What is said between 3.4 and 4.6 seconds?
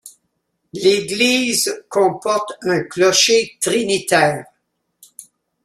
trinitaire.